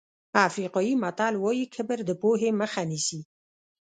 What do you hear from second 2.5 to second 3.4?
مخه نیسي.